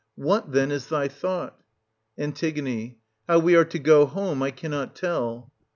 [0.15, 1.61] What, then, is thy thought?
[2.17, 2.33] An.
[3.27, 5.53] How we are to go home, I cannot tell.